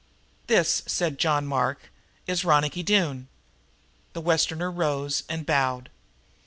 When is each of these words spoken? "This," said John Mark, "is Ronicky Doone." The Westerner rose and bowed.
"This," 0.47 0.81
said 0.87 1.19
John 1.19 1.45
Mark, 1.45 1.91
"is 2.25 2.43
Ronicky 2.43 2.81
Doone." 2.81 3.27
The 4.13 4.21
Westerner 4.21 4.71
rose 4.71 5.21
and 5.29 5.45
bowed. 5.45 5.91